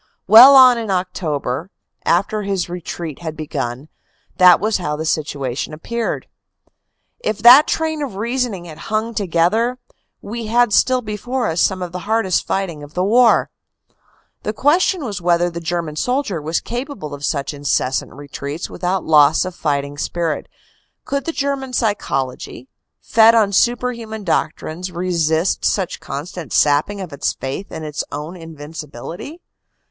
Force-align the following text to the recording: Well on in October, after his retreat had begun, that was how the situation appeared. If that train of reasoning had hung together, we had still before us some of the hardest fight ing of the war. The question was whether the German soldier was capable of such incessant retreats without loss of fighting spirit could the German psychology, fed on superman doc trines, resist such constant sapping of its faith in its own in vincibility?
Well 0.25 0.55
on 0.55 0.79
in 0.79 0.89
October, 0.89 1.69
after 2.05 2.41
his 2.41 2.67
retreat 2.67 3.19
had 3.19 3.37
begun, 3.37 3.87
that 4.37 4.59
was 4.59 4.77
how 4.77 4.95
the 4.95 5.05
situation 5.05 5.75
appeared. 5.75 6.27
If 7.19 7.37
that 7.43 7.67
train 7.67 8.01
of 8.01 8.15
reasoning 8.15 8.65
had 8.65 8.79
hung 8.89 9.13
together, 9.13 9.77
we 10.19 10.47
had 10.47 10.73
still 10.73 11.03
before 11.03 11.45
us 11.49 11.61
some 11.61 11.83
of 11.83 11.91
the 11.91 11.99
hardest 12.09 12.47
fight 12.47 12.71
ing 12.71 12.81
of 12.81 12.95
the 12.95 13.03
war. 13.03 13.51
The 14.41 14.53
question 14.53 15.05
was 15.05 15.21
whether 15.21 15.51
the 15.51 15.59
German 15.61 15.95
soldier 15.97 16.41
was 16.41 16.61
capable 16.61 17.13
of 17.13 17.23
such 17.23 17.53
incessant 17.53 18.11
retreats 18.11 18.71
without 18.71 19.03
loss 19.05 19.45
of 19.45 19.53
fighting 19.53 19.99
spirit 19.99 20.47
could 21.05 21.25
the 21.25 21.31
German 21.31 21.73
psychology, 21.73 22.67
fed 23.01 23.35
on 23.35 23.51
superman 23.53 24.23
doc 24.23 24.53
trines, 24.57 24.91
resist 24.91 25.63
such 25.63 25.99
constant 25.99 26.51
sapping 26.53 26.99
of 26.99 27.13
its 27.13 27.33
faith 27.33 27.71
in 27.71 27.83
its 27.83 28.03
own 28.11 28.35
in 28.35 28.55
vincibility? 28.55 29.41